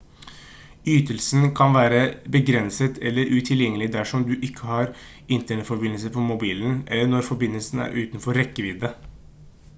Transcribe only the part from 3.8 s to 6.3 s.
dersom du ikke har internettforbindelse på